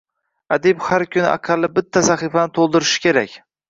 [0.57, 3.43] adib har kuni aqalli bitta sahifani to’ldirishi kerak